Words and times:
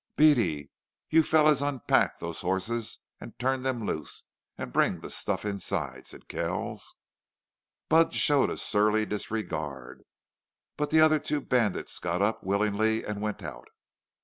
"Beady, 0.17 0.71
you 1.11 1.21
fellows 1.21 1.61
unpack 1.61 2.17
those 2.17 2.41
horses 2.41 2.97
and 3.19 3.37
turn 3.37 3.61
them 3.61 3.85
loose. 3.85 4.23
And 4.57 4.73
bring 4.73 5.01
the 5.01 5.11
stuff 5.11 5.45
inside," 5.45 6.07
said 6.07 6.27
Kells. 6.27 6.95
Budd 7.87 8.11
showed 8.15 8.49
a 8.49 8.57
surly 8.57 9.05
disregard, 9.05 10.01
but 10.75 10.89
the 10.89 11.01
other 11.01 11.19
two 11.19 11.39
bandits 11.39 11.99
got 11.99 12.19
up 12.23 12.43
willingly 12.43 13.03
and 13.05 13.21
went 13.21 13.43
out. 13.43 13.67